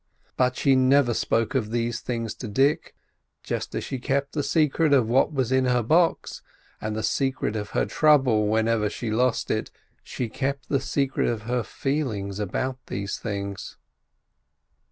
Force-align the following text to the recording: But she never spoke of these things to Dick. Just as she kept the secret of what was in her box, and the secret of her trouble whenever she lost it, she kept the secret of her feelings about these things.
But 0.35 0.55
she 0.55 0.75
never 0.75 1.13
spoke 1.13 1.53
of 1.53 1.69
these 1.69 1.99
things 1.99 2.33
to 2.37 2.47
Dick. 2.47 2.95
Just 3.43 3.75
as 3.75 3.83
she 3.83 3.99
kept 3.99 4.31
the 4.33 4.41
secret 4.41 4.93
of 4.93 5.07
what 5.07 5.31
was 5.31 5.51
in 5.51 5.65
her 5.65 5.83
box, 5.83 6.41
and 6.81 6.95
the 6.95 7.03
secret 7.03 7.55
of 7.55 7.69
her 7.77 7.85
trouble 7.85 8.47
whenever 8.47 8.89
she 8.89 9.11
lost 9.11 9.51
it, 9.51 9.69
she 10.03 10.27
kept 10.27 10.69
the 10.69 10.79
secret 10.81 11.27
of 11.27 11.43
her 11.43 11.61
feelings 11.61 12.39
about 12.39 12.79
these 12.87 13.19
things. 13.19 13.77